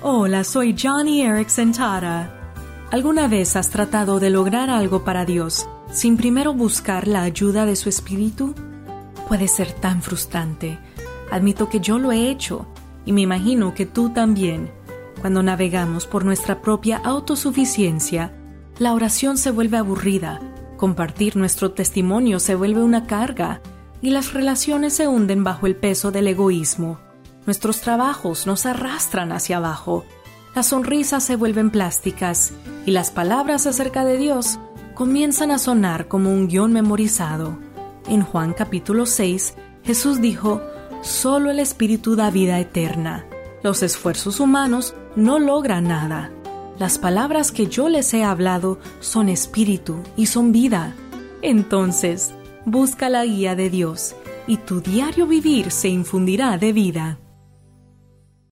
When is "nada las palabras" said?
45.88-47.50